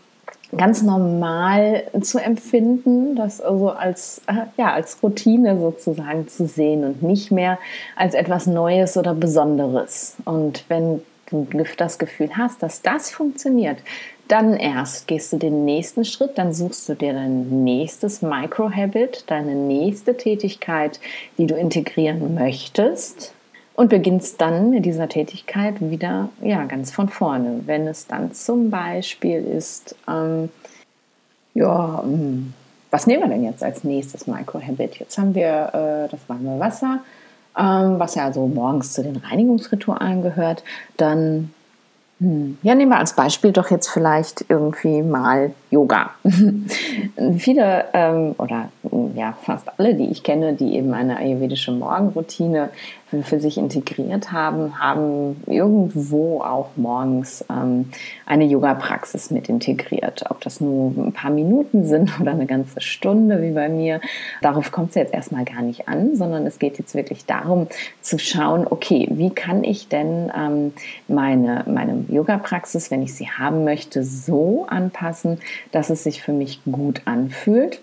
[0.57, 7.03] ganz normal zu empfinden, das also als, äh, ja, als Routine sozusagen zu sehen und
[7.03, 7.57] nicht mehr
[7.95, 10.15] als etwas Neues oder Besonderes.
[10.25, 13.77] Und wenn du das Gefühl hast, dass das funktioniert,
[14.27, 19.53] dann erst gehst du den nächsten Schritt, dann suchst du dir dein nächstes Microhabit, deine
[19.53, 20.99] nächste Tätigkeit,
[21.37, 23.33] die du integrieren möchtest
[23.75, 27.61] und beginnst dann mit dieser Tätigkeit wieder ja, ganz von vorne.
[27.65, 30.49] Wenn es dann zum Beispiel ist, ähm,
[31.53, 32.53] ja, ähm,
[32.91, 34.95] was nehmen wir denn jetzt als nächstes Microhabit?
[34.99, 36.99] Jetzt haben wir äh, das warme Wasser,
[37.57, 40.63] ähm, was ja also morgens zu den Reinigungsritualen gehört.
[40.97, 41.49] Dann hm.
[42.61, 46.11] Ja, nehmen wir als Beispiel doch jetzt vielleicht irgendwie mal Yoga.
[47.37, 48.69] Viele ähm, oder
[49.15, 52.69] ja, fast alle, die ich kenne, die eben eine ayurvedische Morgenroutine
[53.21, 57.89] für sich integriert haben, haben irgendwo auch morgens ähm,
[58.25, 60.23] eine Yoga-Praxis mit integriert.
[60.29, 64.01] Ob das nur ein paar Minuten sind oder eine ganze Stunde, wie bei mir,
[64.41, 67.67] darauf kommt es jetzt erstmal gar nicht an, sondern es geht jetzt wirklich darum
[68.01, 70.73] zu schauen, okay, wie kann ich denn ähm,
[71.07, 75.39] meine, meine Yoga-Praxis, wenn ich sie haben möchte, so anpassen,
[75.71, 77.79] dass es sich für mich gut anfühlt.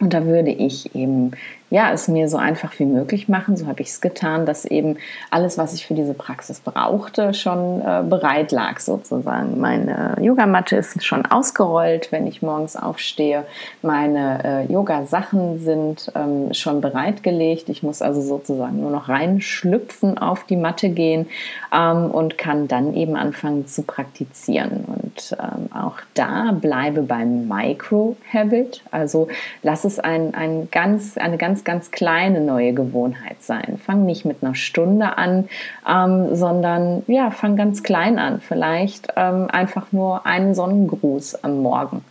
[0.00, 1.32] Und da würde ich eben
[1.70, 3.56] ja, es mir so einfach wie möglich machen.
[3.56, 4.96] So habe ich es getan, dass eben
[5.30, 9.60] alles, was ich für diese Praxis brauchte, schon äh, bereit lag sozusagen.
[9.60, 13.44] Meine Yogamatte ist schon ausgerollt, wenn ich morgens aufstehe.
[13.82, 17.68] Meine äh, Yoga-Sachen sind ähm, schon bereitgelegt.
[17.68, 21.26] Ich muss also sozusagen nur noch reinschlüpfen, auf die Matte gehen
[21.74, 24.84] ähm, und kann dann eben anfangen zu praktizieren.
[24.86, 28.82] Und ähm, auch da bleibe beim Micro-Habit.
[28.90, 29.28] Also
[29.62, 33.78] lass es ein, ein ganz, eine ganz ganz, kleine neue Gewohnheit sein.
[33.84, 35.48] Fang nicht mit einer Stunde an,
[35.88, 38.40] ähm, sondern ja, fang ganz klein an.
[38.40, 42.02] Vielleicht ähm, einfach nur einen Sonnengruß am Morgen.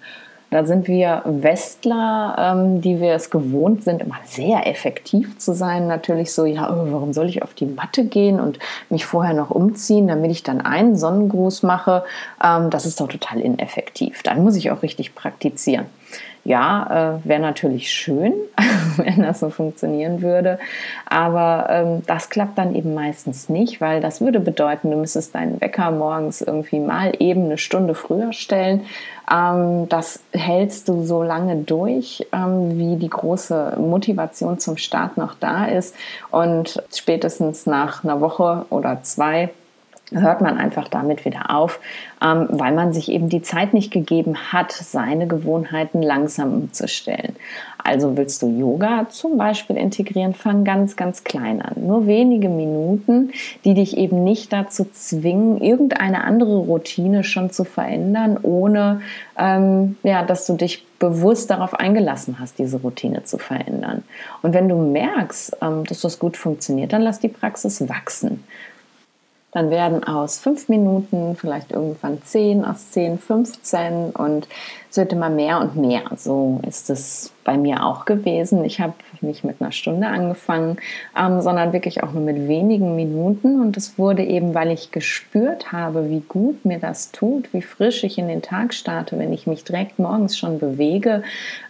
[0.53, 5.87] Da sind wir Westler, ähm, die wir es gewohnt sind, immer sehr effektiv zu sein.
[5.87, 8.59] Natürlich so, ja, oh, warum soll ich auf die Matte gehen und
[8.91, 12.03] mich vorher noch umziehen, damit ich dann einen Sonnengruß mache?
[12.43, 14.21] Ähm, das ist doch total ineffektiv.
[14.21, 15.87] Dann muss ich auch richtig praktizieren.
[16.45, 18.33] Ja, äh, wäre natürlich schön,
[18.97, 20.59] wenn das so funktionieren würde.
[21.05, 25.61] Aber ähm, das klappt dann eben meistens nicht, weil das würde bedeuten, du müsstest deinen
[25.61, 28.81] Wecker morgens irgendwie mal eben eine Stunde früher stellen.
[29.31, 35.35] Ähm, das hältst du so lange durch, ähm, wie die große Motivation zum Start noch
[35.35, 35.95] da ist.
[36.29, 39.51] Und spätestens nach einer Woche oder zwei
[40.13, 41.79] hört man einfach damit wieder auf,
[42.23, 47.35] ähm, weil man sich eben die Zeit nicht gegeben hat, seine Gewohnheiten langsam umzustellen.
[47.83, 51.73] Also willst du Yoga zum Beispiel integrieren, fang ganz, ganz klein an.
[51.85, 53.31] Nur wenige Minuten,
[53.65, 59.01] die dich eben nicht dazu zwingen, irgendeine andere Routine schon zu verändern, ohne
[59.37, 64.03] ähm, ja, dass du dich bewusst darauf eingelassen hast, diese Routine zu verändern.
[64.41, 68.43] Und wenn du merkst, ähm, dass das gut funktioniert, dann lass die Praxis wachsen.
[69.53, 74.47] Dann werden aus fünf Minuten vielleicht irgendwann zehn, aus zehn 15 und
[74.89, 76.03] es wird immer mehr und mehr.
[76.15, 78.63] So ist es bei mir auch gewesen.
[78.65, 80.77] Ich habe nicht mit einer Stunde angefangen,
[81.19, 83.61] ähm, sondern wirklich auch nur mit wenigen Minuten.
[83.61, 88.03] Und es wurde eben, weil ich gespürt habe, wie gut mir das tut, wie frisch
[88.03, 91.23] ich in den Tag starte, wenn ich mich direkt morgens schon bewege,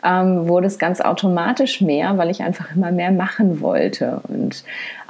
[0.03, 4.21] ähm, wurde es ganz automatisch mehr, weil ich einfach immer mehr machen wollte.
[4.27, 4.63] Und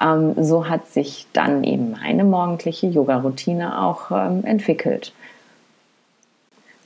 [0.04, 5.14] ähm, so hat sich dann eben meine morgendliche Yoga-Routine auch ähm, entwickelt.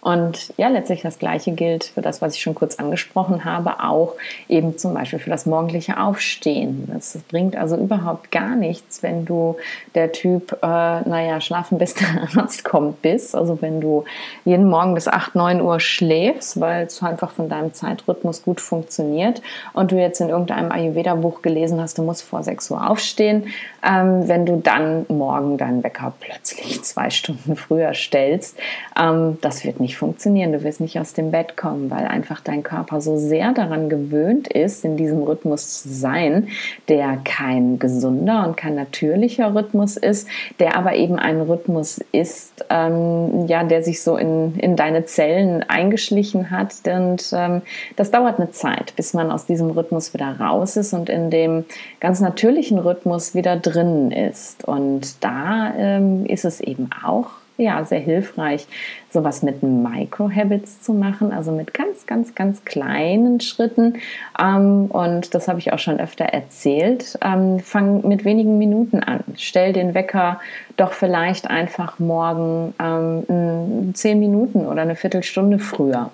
[0.02, 4.14] Und ja, letztlich das Gleiche gilt für das, was ich schon kurz angesprochen habe, auch
[4.48, 6.88] eben zum Beispiel für das morgendliche Aufstehen.
[6.94, 9.58] Das bringt also überhaupt gar nichts, wenn du
[9.96, 13.36] der Typ, äh, naja, schlafen bis der Arzt kommt bist.
[13.36, 14.06] Also wenn du
[14.46, 19.42] jeden Morgen bis 8, 9 Uhr schläfst, weil es einfach von deinem Zeitrhythmus gut funktioniert
[19.74, 23.48] und du jetzt in irgendeinem Ayurveda-Buch gelesen hast, du musst vor 6 Uhr aufstehen,
[23.84, 28.58] ähm, wenn du dann morgen deinen Wecker plötzlich zwei Stunden früher stellst,
[29.00, 30.52] ähm, das wird nicht funktionieren.
[30.52, 34.48] Du wirst nicht aus dem Bett kommen, weil einfach dein Körper so sehr daran gewöhnt
[34.48, 36.48] ist, in diesem Rhythmus zu sein,
[36.88, 40.28] der kein gesunder und kein natürlicher Rhythmus ist,
[40.60, 45.64] der aber eben ein Rhythmus ist, ähm, ja, der sich so in, in deine Zellen
[45.68, 46.74] eingeschlichen hat.
[46.86, 47.62] Und ähm,
[47.96, 51.66] das dauert eine Zeit, bis man aus diesem Rhythmus wieder raus ist und in dem
[52.00, 53.77] ganz natürlichen Rhythmus wieder drin
[54.12, 54.66] ist.
[54.66, 58.68] Und da ähm, ist es eben auch ja sehr hilfreich,
[59.10, 63.96] sowas mit Micro-Habits zu machen, also mit ganz, ganz, ganz kleinen Schritten.
[64.40, 67.18] Ähm, und das habe ich auch schon öfter erzählt.
[67.24, 69.24] Ähm, fang mit wenigen Minuten an.
[69.36, 70.40] Stell den Wecker
[70.78, 76.12] doch vielleicht einfach morgen ähm, zehn Minuten oder eine Viertelstunde früher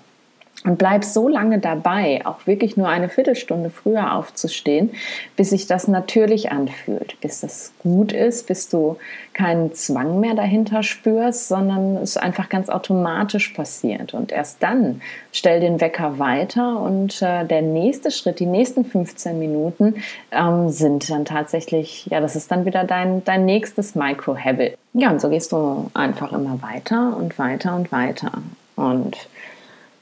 [0.64, 4.92] und bleib so lange dabei, auch wirklich nur eine Viertelstunde früher aufzustehen,
[5.36, 8.98] bis sich das natürlich anfühlt, bis das gut ist, bis du
[9.34, 14.14] keinen Zwang mehr dahinter spürst, sondern es einfach ganz automatisch passiert.
[14.14, 19.38] Und erst dann stell den Wecker weiter und äh, der nächste Schritt, die nächsten 15
[19.38, 19.96] Minuten
[20.32, 24.78] ähm, sind dann tatsächlich, ja, das ist dann wieder dein, dein nächstes Micro-Habit.
[24.94, 28.32] Ja, und so gehst du einfach immer weiter und weiter und weiter.
[28.76, 29.18] Und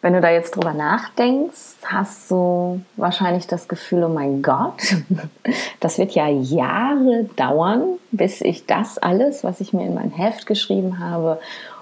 [0.01, 4.95] wenn du da jetzt drüber nachdenkst, hast du wahrscheinlich das Gefühl, oh mein Gott,
[5.79, 10.47] das wird ja Jahre dauern, bis ich das alles, was ich mir in mein Heft
[10.47, 11.39] geschrieben habe,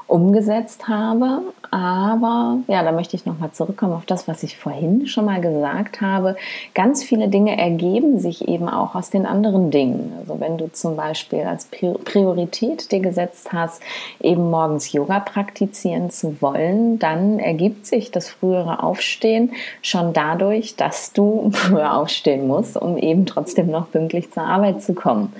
[0.09, 1.41] umgesetzt habe.
[1.71, 6.01] Aber ja, da möchte ich nochmal zurückkommen auf das, was ich vorhin schon mal gesagt
[6.01, 6.35] habe.
[6.73, 10.13] Ganz viele Dinge ergeben sich eben auch aus den anderen Dingen.
[10.19, 13.83] Also wenn du zum Beispiel als Priorität dir gesetzt hast,
[14.19, 19.51] eben morgens Yoga praktizieren zu wollen, dann ergibt sich das frühere Aufstehen
[19.83, 24.95] schon dadurch, dass du früher aufstehen musst, um eben trotzdem noch pünktlich zur Arbeit zu
[24.95, 25.33] kommen.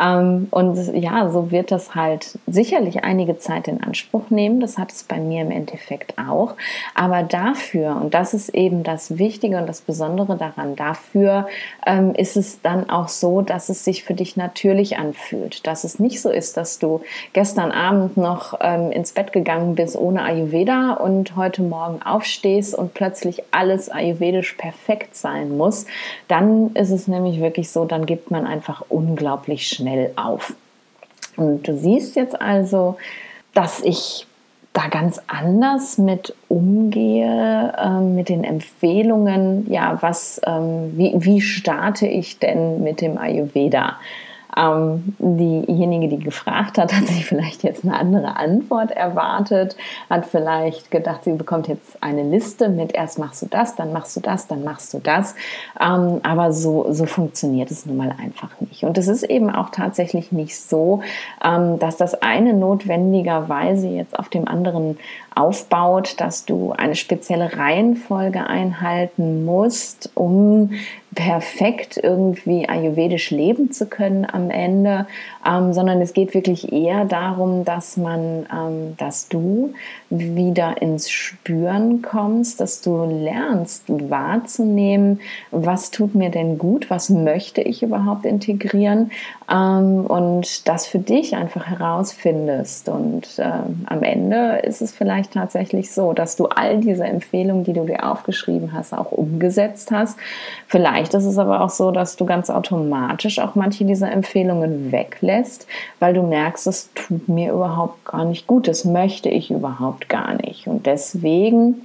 [0.00, 4.60] Ähm, und ja, so wird das halt sicherlich einige Zeit in Anspruch nehmen.
[4.60, 6.54] Das hat es bei mir im Endeffekt auch.
[6.94, 11.46] Aber dafür, und das ist eben das Wichtige und das Besondere daran, dafür
[11.86, 15.66] ähm, ist es dann auch so, dass es sich für dich natürlich anfühlt.
[15.66, 17.02] Dass es nicht so ist, dass du
[17.32, 22.94] gestern Abend noch ähm, ins Bett gegangen bist ohne Ayurveda und heute Morgen aufstehst und
[22.94, 25.86] plötzlich alles ayurvedisch perfekt sein muss.
[26.28, 30.54] Dann ist es nämlich wirklich so, dann gibt man einfach unglaublich schnell schnell auf.
[31.36, 32.96] Und du siehst jetzt also,
[33.54, 34.26] dass ich
[34.72, 42.06] da ganz anders mit umgehe, äh, mit den Empfehlungen, ja, was, ähm, wie, wie starte
[42.06, 43.98] ich denn mit dem Ayurveda?
[44.56, 49.76] Ähm, diejenige, die gefragt hat, hat sich vielleicht jetzt eine andere Antwort erwartet,
[50.10, 54.16] hat vielleicht gedacht, sie bekommt jetzt eine Liste mit erst machst du das, dann machst
[54.16, 55.34] du das, dann machst du das.
[55.80, 58.84] Ähm, aber so, so funktioniert es nun mal einfach nicht.
[58.84, 61.02] Und es ist eben auch tatsächlich nicht so,
[61.44, 64.98] ähm, dass das eine notwendigerweise jetzt auf dem anderen
[65.34, 70.72] aufbaut, dass du eine spezielle Reihenfolge einhalten musst, um
[71.14, 75.06] perfekt irgendwie ayurvedisch leben zu können am Ende,
[75.46, 79.74] ähm, sondern es geht wirklich eher darum, dass man, ähm, dass du
[80.18, 85.20] wieder ins Spüren kommst, dass du lernst wahrzunehmen,
[85.50, 89.10] was tut mir denn gut, was möchte ich überhaupt integrieren
[89.50, 92.90] ähm, und das für dich einfach herausfindest.
[92.90, 93.50] Und äh,
[93.86, 98.10] am Ende ist es vielleicht tatsächlich so, dass du all diese Empfehlungen, die du dir
[98.10, 100.18] aufgeschrieben hast, auch umgesetzt hast.
[100.66, 105.66] Vielleicht ist es aber auch so, dass du ganz automatisch auch manche dieser Empfehlungen weglässt,
[106.00, 110.34] weil du merkst, es tut mir überhaupt gar nicht gut, das möchte ich überhaupt gar
[110.34, 110.66] nicht.
[110.66, 111.82] Und deswegen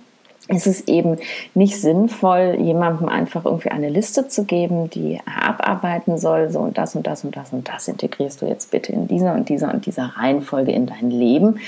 [0.49, 1.17] ist es eben
[1.56, 6.95] nicht sinnvoll, jemandem einfach irgendwie eine Liste zu geben, die abarbeiten soll, so und das
[6.95, 9.86] und das und das und das integrierst du jetzt bitte in dieser und dieser und
[9.86, 11.60] dieser Reihenfolge in dein Leben,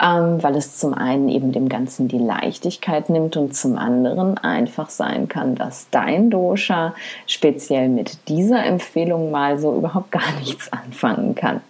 [0.00, 4.88] ähm, weil es zum einen eben dem Ganzen die Leichtigkeit nimmt und zum anderen einfach
[4.88, 6.94] sein kann, dass dein Dosha
[7.26, 11.60] speziell mit dieser Empfehlung mal so überhaupt gar nichts anfangen kann.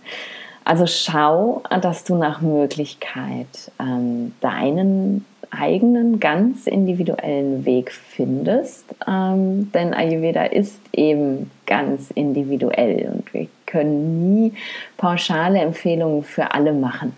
[0.64, 8.84] Also schau, dass du nach Möglichkeit ähm, deinen eigenen, ganz individuellen Weg findest.
[9.06, 14.52] Ähm, denn Ayurveda ist eben ganz individuell und wir können nie
[14.96, 17.14] pauschale Empfehlungen für alle machen.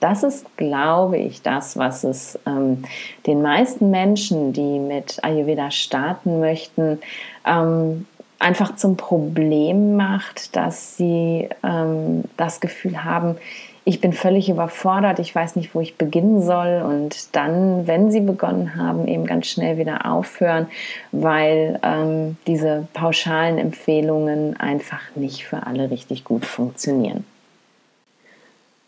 [0.00, 2.84] Das ist, glaube ich, das, was es ähm,
[3.26, 6.98] den meisten Menschen, die mit Ayurveda starten möchten,
[7.46, 8.06] ähm,
[8.38, 13.36] einfach zum Problem macht, dass sie ähm, das Gefühl haben,
[13.84, 18.20] ich bin völlig überfordert, ich weiß nicht, wo ich beginnen soll und dann, wenn sie
[18.20, 20.66] begonnen haben, eben ganz schnell wieder aufhören,
[21.10, 27.24] weil ähm, diese pauschalen Empfehlungen einfach nicht für alle richtig gut funktionieren.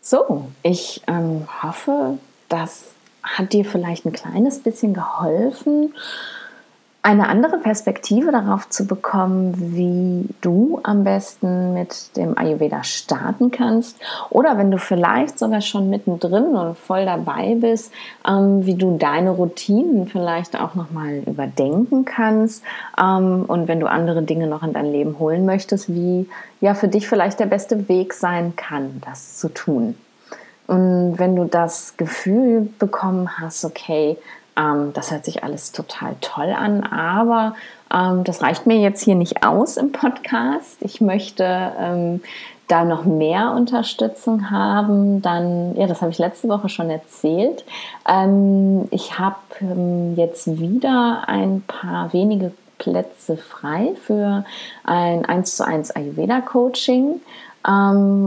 [0.01, 5.95] So, ich ähm, hoffe, das hat dir vielleicht ein kleines bisschen geholfen
[7.03, 13.97] eine andere Perspektive darauf zu bekommen, wie du am besten mit dem Ayurveda starten kannst
[14.29, 17.91] oder wenn du vielleicht sogar schon mittendrin und voll dabei bist,
[18.27, 22.63] ähm, wie du deine Routinen vielleicht auch nochmal überdenken kannst
[23.01, 26.29] ähm, und wenn du andere Dinge noch in dein Leben holen möchtest, wie
[26.59, 29.95] ja für dich vielleicht der beste Weg sein kann, das zu tun.
[30.67, 34.17] Und wenn du das Gefühl bekommen hast, okay,
[34.57, 37.55] ähm, das hört sich alles total toll an, aber
[37.93, 40.77] ähm, das reicht mir jetzt hier nicht aus im Podcast.
[40.81, 41.43] Ich möchte
[41.79, 42.21] ähm,
[42.67, 47.65] da noch mehr Unterstützung haben, dann, ja, das habe ich letzte Woche schon erzählt.
[48.07, 54.45] Ähm, ich habe ähm, jetzt wieder ein paar wenige Plätze frei für
[54.83, 57.19] ein 1 zu 1 Ayurveda Coaching.
[57.19, 57.19] Ähm,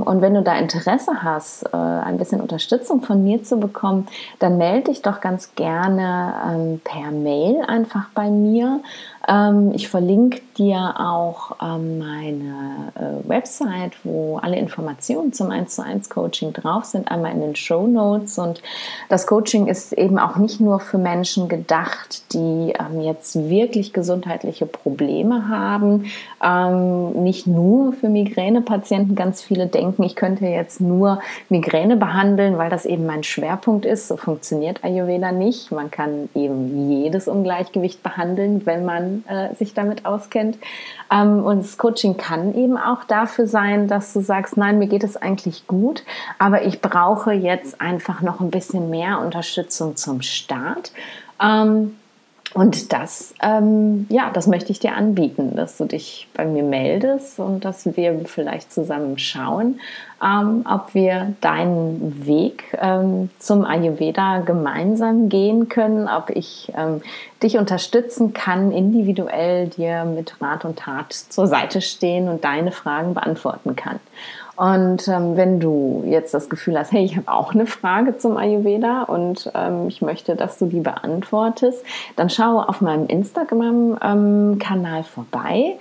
[0.06, 4.06] und wenn du da Interesse hast, äh, ein bisschen Unterstützung von mir zu bekommen,
[4.38, 8.80] dann melde dich doch ganz gerne ähm, per Mail einfach bei mir.
[9.26, 15.82] Ähm, ich verlinke dir auch ähm, meine äh, Website, wo alle Informationen zum 1 zu
[15.82, 18.38] 1 Coaching drauf sind, einmal in den Show Notes.
[18.38, 18.62] Und
[19.08, 24.66] das Coaching ist eben auch nicht nur für Menschen gedacht, die ähm, jetzt wirklich gesundheitliche
[24.66, 26.06] Probleme haben,
[26.42, 29.14] ähm, nicht nur für Migränepatienten.
[29.16, 34.08] Ganz viele denken, ich könnte jetzt nur Migräne behandeln, weil das eben mein Schwerpunkt ist.
[34.08, 35.72] So funktioniert Ayurveda nicht.
[35.72, 40.43] Man kann eben jedes Ungleichgewicht behandeln, wenn man äh, sich damit auskennt.
[41.10, 45.04] Ähm, und das Coaching kann eben auch dafür sein, dass du sagst, nein, mir geht
[45.04, 46.04] es eigentlich gut,
[46.38, 50.92] aber ich brauche jetzt einfach noch ein bisschen mehr Unterstützung zum Start.
[51.40, 51.96] Ähm,
[52.54, 57.40] und das, ähm, ja, das möchte ich dir anbieten, dass du dich bei mir meldest
[57.40, 59.80] und dass wir vielleicht zusammen schauen,
[60.22, 67.02] ähm, ob wir deinen Weg ähm, zum Ayurveda gemeinsam gehen können, ob ich ähm,
[67.42, 73.14] dich unterstützen kann, individuell dir mit Rat und Tat zur Seite stehen und deine Fragen
[73.14, 73.98] beantworten kann.
[74.56, 78.36] Und ähm, wenn du jetzt das Gefühl hast, hey, ich habe auch eine Frage zum
[78.36, 81.84] Ayurveda und ähm, ich möchte, dass du die beantwortest,
[82.16, 85.76] dann schau auf meinem Instagram-Kanal ähm, vorbei.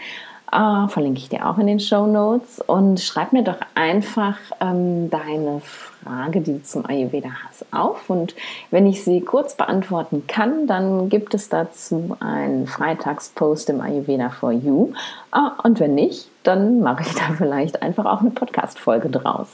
[0.54, 5.10] Äh, verlinke ich dir auch in den Show Notes und schreib mir doch einfach ähm,
[5.10, 8.08] deine Frage die du zum Ayurveda hast, auf.
[8.08, 8.36] Und
[8.70, 14.52] wenn ich sie kurz beantworten kann, dann gibt es dazu einen Freitagspost im Ayurveda for
[14.52, 14.94] You.
[15.32, 19.48] Ah, und wenn nicht, dann mache ich da vielleicht einfach auch eine Podcast-Folge draus.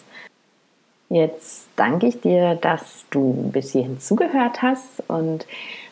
[1.07, 5.45] Jetzt danke ich dir, dass du bis hierhin zugehört hast und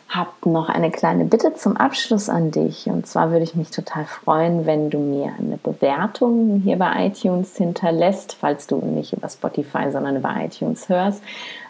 [0.09, 2.87] habe noch eine kleine Bitte zum Abschluss an dich.
[2.87, 7.57] Und zwar würde ich mich total freuen, wenn du mir eine Bewertung hier bei iTunes
[7.57, 11.21] hinterlässt, falls du nicht über Spotify, sondern über iTunes hörst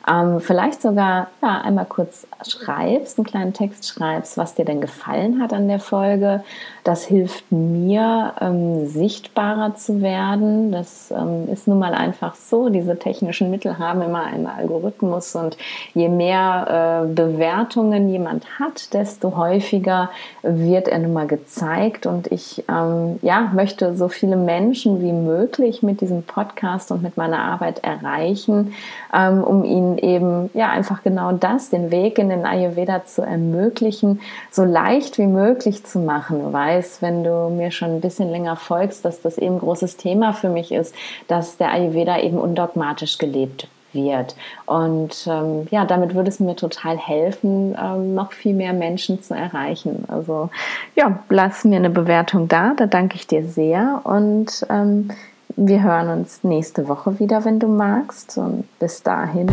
[0.10, 5.42] ähm, vielleicht sogar ja, einmal kurz schreibst, einen kleinen Text schreibst, was dir denn gefallen
[5.42, 6.44] hat an der Folge.
[6.84, 10.72] Das hilft mir, ähm, sichtbarer zu werden.
[10.72, 12.70] Das ähm, ist nun mal einfach so.
[12.70, 15.58] Diese technischen Mittel haben immer einen Algorithmus und
[15.94, 20.10] je mehr äh, Bewertungen jemand hat, desto häufiger
[20.44, 22.06] wird er nun mal gezeigt.
[22.06, 27.18] Und ich ähm, ja, möchte so viele Menschen wie möglich mit diesem Podcast und mit
[27.18, 28.74] meiner Arbeit erreichen,
[29.14, 34.22] ähm, um ihnen eben ja einfach genau das, den Weg in den Ayurveda zu ermöglichen,
[34.52, 36.40] so leicht wie möglich zu machen.
[36.40, 40.34] Du weißt, wenn du mir schon ein bisschen länger folgst, dass das eben großes Thema
[40.34, 40.96] für mich ist,
[41.28, 44.36] dass der Ayurveda eben undogmatisch gelebt wird.
[44.66, 49.34] Und ähm, ja, damit würde es mir total helfen, ähm, noch viel mehr Menschen zu
[49.34, 50.06] erreichen.
[50.08, 50.50] Also
[50.96, 55.10] ja, lass mir eine Bewertung da, da danke ich dir sehr und ähm,
[55.58, 58.38] wir hören uns nächste Woche wieder, wenn du magst.
[58.38, 59.48] Und bis dahin,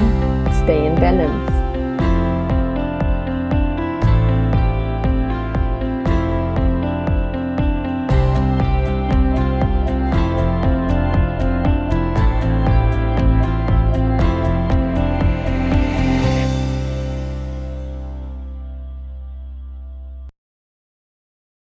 [0.63, 1.74] stay in balance.